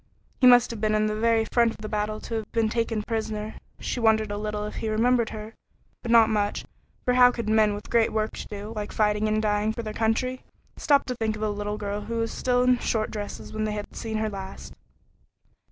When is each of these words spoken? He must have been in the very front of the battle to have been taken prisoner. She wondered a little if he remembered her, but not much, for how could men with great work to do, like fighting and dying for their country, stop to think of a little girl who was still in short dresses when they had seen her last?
He 0.39 0.47
must 0.47 0.71
have 0.71 0.81
been 0.81 0.95
in 0.95 1.05
the 1.05 1.13
very 1.15 1.45
front 1.51 1.69
of 1.73 1.77
the 1.77 1.87
battle 1.87 2.19
to 2.21 2.33
have 2.33 2.51
been 2.53 2.69
taken 2.69 3.03
prisoner. 3.03 3.53
She 3.79 3.99
wondered 3.99 4.31
a 4.31 4.37
little 4.39 4.65
if 4.65 4.77
he 4.77 4.89
remembered 4.89 5.29
her, 5.29 5.53
but 6.01 6.09
not 6.09 6.27
much, 6.27 6.65
for 7.05 7.13
how 7.13 7.29
could 7.29 7.47
men 7.47 7.75
with 7.75 7.87
great 7.91 8.11
work 8.11 8.31
to 8.37 8.47
do, 8.47 8.73
like 8.75 8.91
fighting 8.91 9.27
and 9.27 9.39
dying 9.39 9.73
for 9.73 9.83
their 9.83 9.93
country, 9.93 10.43
stop 10.75 11.05
to 11.05 11.15
think 11.15 11.35
of 11.35 11.43
a 11.43 11.49
little 11.51 11.77
girl 11.77 12.01
who 12.01 12.15
was 12.15 12.31
still 12.31 12.63
in 12.63 12.79
short 12.79 13.11
dresses 13.11 13.53
when 13.53 13.65
they 13.65 13.73
had 13.73 13.95
seen 13.95 14.17
her 14.17 14.29
last? 14.31 14.73